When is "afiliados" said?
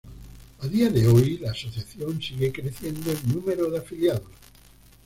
3.77-4.31